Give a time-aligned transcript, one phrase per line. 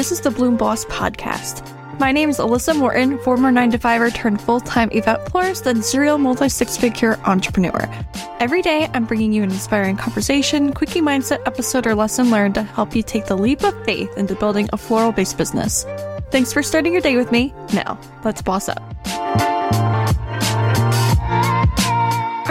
[0.00, 1.60] This is the Bloom Boss Podcast.
[1.98, 5.84] My name is Alyssa Morton, former 9 to 5er turned full time event florist and
[5.84, 7.86] serial multi six figure entrepreneur.
[8.38, 12.62] Every day, I'm bringing you an inspiring conversation, quickie mindset episode, or lesson learned to
[12.62, 15.84] help you take the leap of faith into building a floral based business.
[16.30, 17.52] Thanks for starting your day with me.
[17.74, 18.89] Now, let's boss up.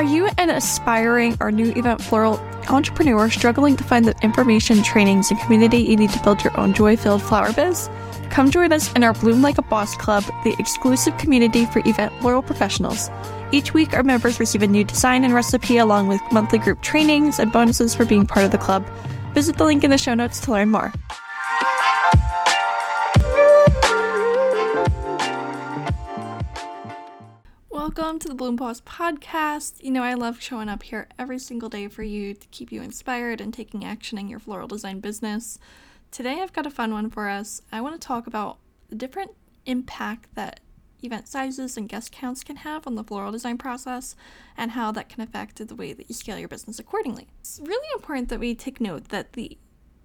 [0.09, 2.39] You an aspiring or new event floral
[2.69, 6.73] entrepreneur struggling to find the information, trainings, and community you need to build your own
[6.73, 7.89] joy filled flower biz?
[8.29, 12.13] Come join us in our Bloom Like a Boss Club, the exclusive community for event
[12.21, 13.09] floral professionals.
[13.51, 17.39] Each week, our members receive a new design and recipe along with monthly group trainings
[17.39, 18.85] and bonuses for being part of the club.
[19.33, 20.93] Visit the link in the show notes to learn more.
[27.95, 29.83] Welcome to the Bloom Boss podcast.
[29.83, 32.83] You know, I love showing up here every single day for you to keep you
[32.83, 35.57] inspired and taking action in your floral design business.
[36.11, 37.63] Today, I've got a fun one for us.
[37.71, 39.31] I want to talk about the different
[39.65, 40.59] impact that
[41.01, 44.15] event sizes and guest counts can have on the floral design process
[44.55, 47.27] and how that can affect the way that you scale your business accordingly.
[47.39, 49.57] It's really important that we take note that the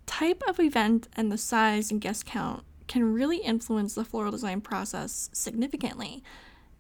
[0.06, 4.62] type of event and the size and guest count can really influence the floral design
[4.62, 6.22] process significantly.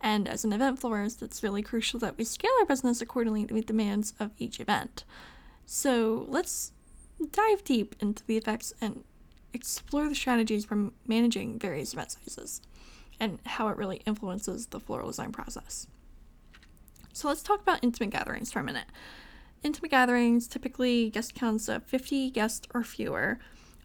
[0.04, 3.54] And as an event florist, it's really crucial that we scale our business accordingly to
[3.54, 5.02] meet the demands of each event.
[5.64, 6.72] So let's
[7.32, 9.02] dive deep into the effects and
[9.54, 12.60] explore the strategies for managing various event sizes
[13.18, 15.86] and how it really influences the floral design process.
[17.14, 18.88] So let's talk about intimate gatherings for a minute.
[19.62, 23.38] Intimate gatherings, typically guest counts of 50 guests or fewer,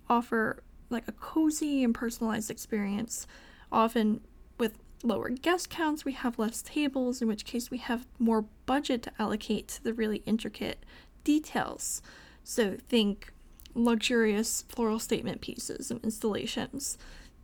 [0.10, 3.26] offer like a cozy and personalized experience,
[3.72, 4.20] often
[4.58, 9.04] with lower guest counts, we have less tables, in which case we have more budget
[9.04, 10.86] to allocate to the really intricate
[11.24, 12.02] details.
[12.44, 13.34] So think
[13.74, 16.98] luxurious floral statement pieces and installations.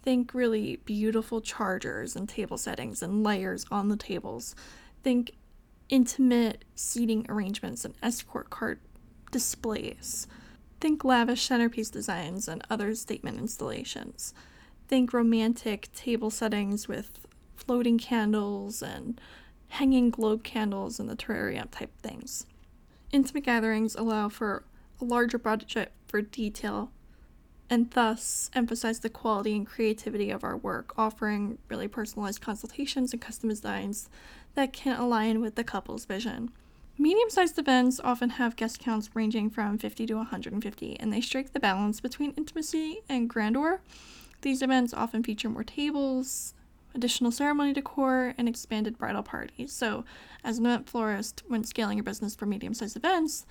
[0.04, 4.56] Think really beautiful chargers and table settings and layers on the tables.
[5.04, 5.32] Think
[5.90, 8.80] intimate seating arrangements and escort card
[9.32, 10.28] displays.
[10.80, 14.34] Think lavish centerpiece designs and other statement installations.
[14.88, 17.25] Think romantic table settings with
[17.56, 19.20] floating candles and
[19.70, 22.46] hanging globe candles and the terrarium type things.
[23.12, 24.64] Intimate gatherings allow for
[25.02, 26.92] a larger budget for detail
[27.70, 33.22] and thus emphasize the quality and creativity of our work, offering really personalized consultations and
[33.22, 34.10] custom designs
[34.54, 36.52] that can align with the couple's vision.
[36.98, 41.52] Medium sized events often have guest counts ranging from 50 to 150, and they strike
[41.52, 43.82] the balance between intimacy and grandeur.
[44.42, 46.54] These events often feature more tables,
[46.96, 49.72] additional ceremony decor, and expanded bridal parties.
[49.72, 50.06] So,
[50.44, 53.46] as an event florist, when scaling your business for medium sized events,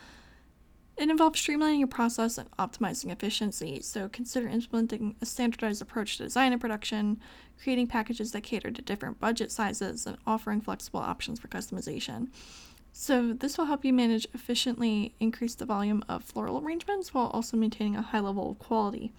[0.97, 3.81] it involves streamlining your process and optimizing efficiency.
[3.81, 7.21] So, consider implementing a standardized approach to design and production,
[7.63, 12.29] creating packages that cater to different budget sizes, and offering flexible options for customization.
[12.93, 17.57] So, this will help you manage efficiently, increase the volume of floral arrangements while also
[17.57, 19.13] maintaining a high level of quality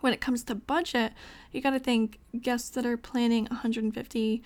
[0.00, 1.12] when it comes to budget,
[1.52, 4.42] you got to think guests that are planning 150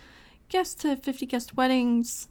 [0.49, 2.29] guests to 50 guest weddings.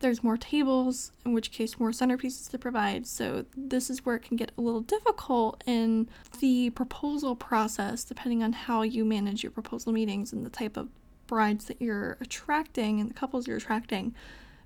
[0.00, 3.06] There's more tables, in which case, more centerpieces to provide.
[3.06, 6.08] So, this is where it can get a little difficult in
[6.40, 10.88] the proposal process, depending on how you manage your proposal meetings and the type of
[11.26, 14.14] brides that you're attracting and the couples you're attracting,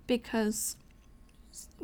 [0.06, 0.76] because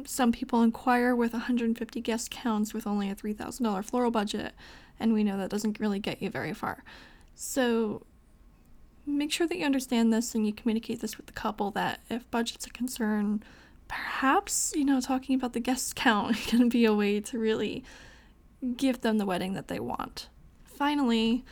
[0.05, 4.55] some people inquire with 150 guest counts with only a $3,000 floral budget
[4.99, 6.85] and we know that doesn't really get you very far.
[7.35, 8.05] So
[9.07, 12.31] make sure that you understand this and you communicate this with the couple that if
[12.31, 13.43] budget's a concern,
[13.89, 17.85] perhaps, you know, talking about the guest count can be a way to really
[18.77, 20.29] give them the wedding that they want.
[20.65, 21.45] Finally,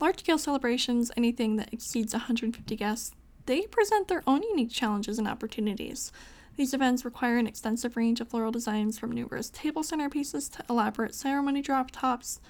[0.00, 3.12] large scale celebrations, anything that exceeds 150 guests,
[3.46, 6.12] they present their own unique challenges and opportunities.
[6.56, 11.14] These events require an extensive range of floral designs from numerous table centerpieces to elaborate
[11.14, 12.40] ceremony drop tops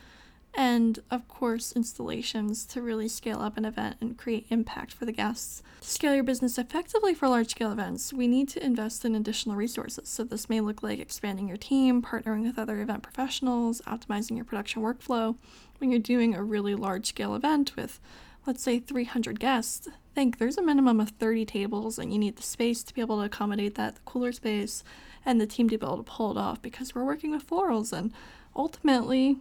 [0.55, 5.13] and of course installations to really scale up an event and create impact for the
[5.13, 5.63] guests.
[5.81, 9.57] To scale your business effectively for large scale events, we need to invest in additional
[9.57, 10.09] resources.
[10.09, 14.45] So this may look like expanding your team, partnering with other event professionals, optimizing your
[14.45, 15.37] production workflow.
[15.79, 18.01] When you're doing a really large scale event with
[18.47, 22.43] let's say 300 guests, think there's a minimum of 30 tables and you need the
[22.43, 24.83] space to be able to accommodate that, the cooler space,
[25.25, 27.93] and the team to be able to pull it off because we're working with florals
[27.93, 28.13] and
[28.57, 29.37] ultimately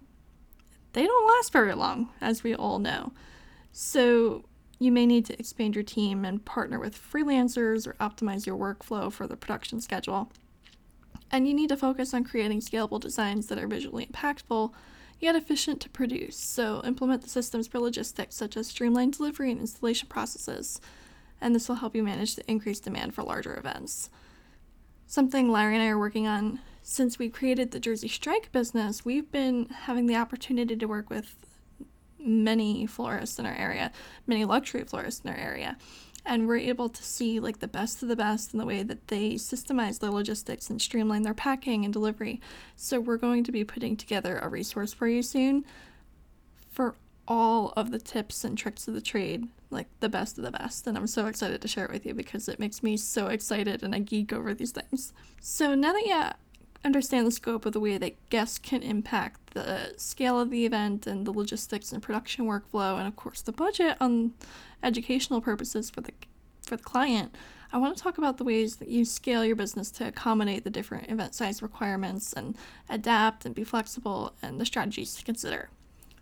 [0.98, 3.12] they don't last very long, as we all know.
[3.72, 4.44] So,
[4.80, 9.12] you may need to expand your team and partner with freelancers or optimize your workflow
[9.12, 10.32] for the production schedule.
[11.32, 14.72] And you need to focus on creating scalable designs that are visually impactful,
[15.20, 16.38] yet efficient to produce.
[16.38, 20.82] So, implement the systems for logistics, such as streamlined delivery and installation processes,
[21.40, 24.10] and this will help you manage the increased demand for larger events.
[25.06, 26.60] Something Larry and I are working on
[26.90, 31.36] since we created the Jersey Strike business, we've been having the opportunity to work with
[32.18, 33.92] many florists in our area,
[34.26, 35.78] many luxury florists in our area.
[36.26, 39.10] And we're able to see like the best of the best in the way that
[39.10, 42.40] they systemize their logistics and streamline their packing and delivery.
[42.78, 45.66] So we're going to be putting together a resource for you soon
[46.72, 46.96] for
[47.28, 50.88] all of the tips and tricks of the trade, like the best of the best.
[50.88, 53.84] And I'm so excited to share it with you because it makes me so excited
[53.84, 55.12] and I geek over these things.
[55.42, 56.47] So now that you
[56.88, 61.06] understand the scope of the way that guests can impact the scale of the event
[61.06, 64.34] and the logistics and production workflow and of course the budget on
[64.82, 66.12] educational purposes for the
[66.66, 67.36] for the client.
[67.72, 70.70] I want to talk about the ways that you scale your business to accommodate the
[70.70, 72.56] different event size requirements and
[72.90, 75.70] adapt and be flexible and the strategies to consider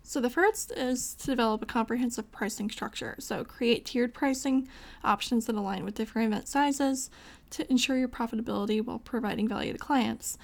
[0.06, 3.16] so the first is to develop a comprehensive pricing structure.
[3.18, 4.68] So create tiered pricing
[5.02, 7.10] options that align with different event sizes
[7.50, 10.38] to ensure your profitability while providing value to clients.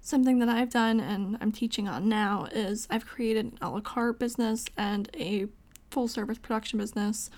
[0.00, 3.80] Something that I've done and I'm teaching on now is I've created an a la
[3.80, 5.46] carte business and a
[5.90, 7.28] full service production business.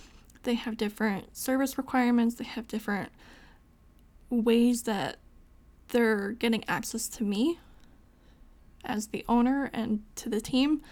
[0.44, 3.10] They have different service requirements, they have different
[4.30, 5.16] ways that
[5.88, 7.58] they're getting access to me
[8.84, 10.82] as the owner and to the team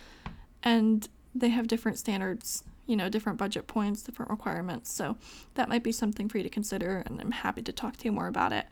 [0.62, 4.92] and they have different standards you know different budget points different requirements.
[4.92, 5.16] So
[5.54, 8.12] that might be something for you to consider and i'm happy to talk to you
[8.12, 8.66] more about it.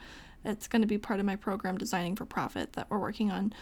[0.44, 3.52] It's going to be part of my program designing for profit that we're working on.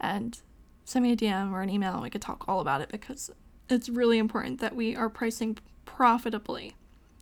[0.00, 0.38] And
[0.84, 3.30] send me a dm or an email and we could talk all about it because
[3.70, 6.74] it's really important that we are pricing profitably.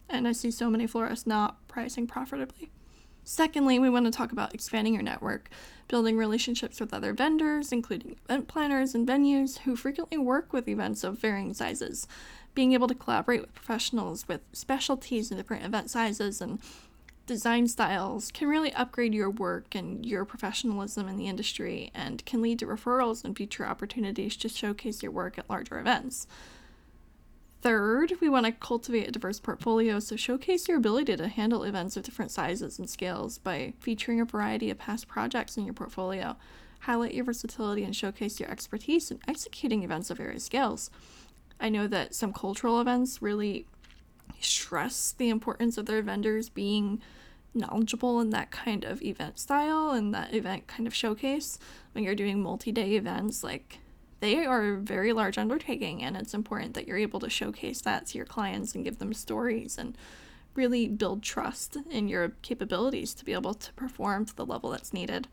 [0.09, 2.71] And i see so many florists not pricing profitably
[3.25, 5.49] Secondly, we want to talk about expanding your network,
[5.89, 11.05] building relationships with other vendors, including event planners and venues who frequently work with events
[11.05, 12.09] of varying sizes.
[12.55, 16.59] Being able to collaborate with professionals with specialties in different event sizes and
[17.27, 22.43] design styles can really upgrade your work and your professionalism in the industry and can
[22.43, 26.27] lead to referrals and future opportunities to showcase your work at larger events.
[27.63, 31.97] Third, we want to cultivate a diverse portfolio, so showcase your ability to handle events
[31.97, 36.37] of different sizes and scales by featuring a variety of past projects in your portfolio.
[36.81, 40.91] Highlight your versatility and showcase your expertise in executing events of various scales.
[41.61, 43.67] I know that some cultural events really
[44.41, 47.01] stress the importance of their vendors being
[47.55, 51.61] knowledgeable in that kind of event style and that event kind of showcase
[51.93, 53.79] when you're doing multi day events like
[54.23, 58.07] they are a very large undertaking and it's important that you're able to showcase that
[58.07, 59.99] to your clients and give them stories and
[60.55, 64.93] really build trust in your capabilities to be able to perform to the level that's
[64.93, 65.27] needed.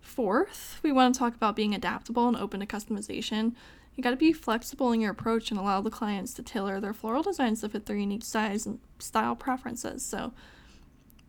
[0.00, 3.54] Fourth, we want to talk about being adaptable and open to customization.
[3.96, 6.94] You got to be flexible in your approach and allow the clients to tailor their
[6.94, 10.06] floral designs to fit their unique size and style preferences.
[10.06, 10.32] So,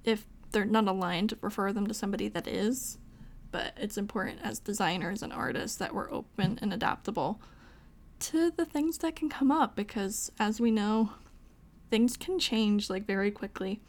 [0.04, 3.00] if they're not aligned, refer them to somebody that is
[3.51, 7.40] but it's important as designers and artists that we're open and adaptable
[8.19, 11.12] to the things that can come up because as we know
[11.90, 13.80] things can change like very quickly.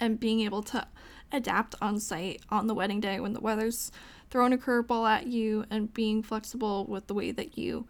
[0.00, 0.86] And being able to
[1.32, 3.90] adapt on site on the wedding day when the weather's
[4.30, 7.86] throwing a curveball at you and being flexible with the way that you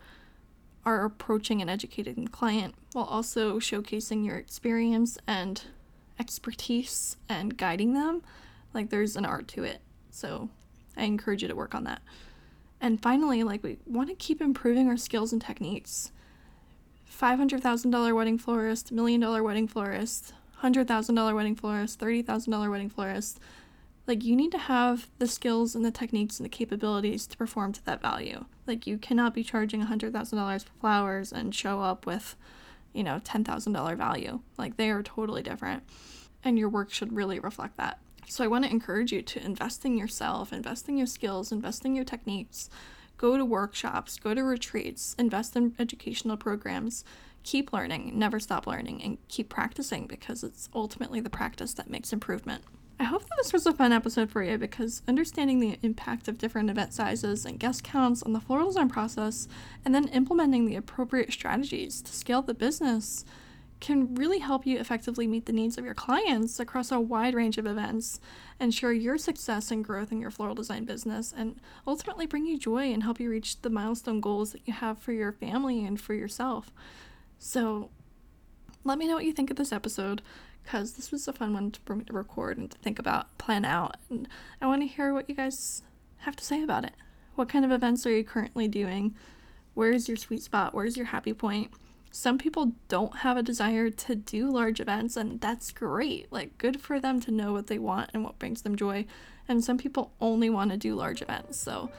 [0.84, 5.64] are approaching and educating the client while also showcasing your experience and
[6.18, 8.22] expertise and guiding them
[8.72, 9.80] like there's an art to it.
[10.10, 10.48] So
[10.98, 12.02] I encourage you to work on that.
[12.80, 16.12] And finally, like we want to keep improving our skills and techniques.
[17.10, 23.40] $500,000 wedding florist, million dollar wedding florist, $100,000 wedding florist, $30,000 wedding florist.
[24.06, 27.72] Like you need to have the skills and the techniques and the capabilities to perform
[27.74, 28.44] to that value.
[28.66, 32.36] Like you cannot be charging $100,000 for flowers and show up with,
[32.92, 34.40] you know, $10,000 value.
[34.56, 35.82] Like they are totally different.
[36.44, 37.98] And your work should really reflect that.
[38.28, 41.84] So I want to encourage you to invest in yourself, invest in your skills, invest
[41.86, 42.68] in your techniques.
[43.16, 47.04] Go to workshops, go to retreats, invest in educational programs.
[47.42, 52.12] Keep learning, never stop learning, and keep practicing because it's ultimately the practice that makes
[52.12, 52.62] improvement.
[53.00, 56.36] I hope that this was a fun episode for you because understanding the impact of
[56.36, 59.48] different event sizes and guest counts on the floral design process
[59.84, 63.24] and then implementing the appropriate strategies to scale the business
[63.80, 67.58] can really help you effectively meet the needs of your clients across a wide range
[67.58, 68.20] of events,
[68.60, 72.92] ensure your success and growth in your floral design business, and ultimately bring you joy
[72.92, 76.14] and help you reach the milestone goals that you have for your family and for
[76.14, 76.72] yourself.
[77.38, 77.90] So,
[78.84, 80.22] let me know what you think of this episode
[80.62, 83.64] because this was a fun one for me to record and to think about, plan
[83.64, 84.28] out, and
[84.60, 85.82] I want to hear what you guys
[86.18, 86.94] have to say about it.
[87.36, 89.14] What kind of events are you currently doing?
[89.74, 90.74] Where's your sweet spot?
[90.74, 91.70] Where's your happy point?
[92.10, 96.32] Some people don't have a desire to do large events, and that's great.
[96.32, 99.06] Like, good for them to know what they want and what brings them joy.
[99.46, 101.58] And some people only want to do large events.
[101.58, 101.90] So,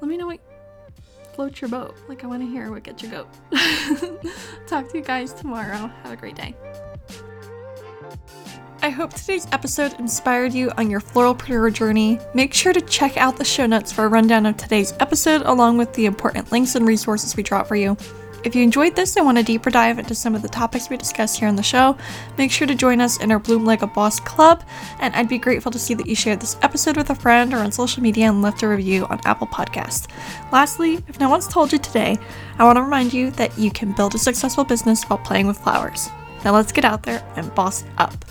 [0.00, 0.40] let me know what
[1.34, 1.94] floats your boat.
[2.08, 3.28] Like, I want to hear what gets your goat.
[4.66, 5.90] Talk to you guys tomorrow.
[6.02, 6.54] Have a great day.
[8.80, 12.20] I hope today's episode inspired you on your floralpreneur journey.
[12.32, 15.78] Make sure to check out the show notes for a rundown of today's episode, along
[15.78, 17.96] with the important links and resources we drop for you.
[18.44, 20.96] If you enjoyed this and want a deeper dive into some of the topics we
[20.96, 21.96] discuss here on the show,
[22.38, 24.62] make sure to join us in our Bloom Like a Boss Club,
[25.00, 27.58] and I'd be grateful to see that you shared this episode with a friend or
[27.58, 30.06] on social media and left a review on Apple Podcast.
[30.52, 32.16] Lastly, if no one's told you today,
[32.58, 35.58] I want to remind you that you can build a successful business while playing with
[35.58, 36.08] flowers.
[36.44, 38.24] Now let's get out there and boss up.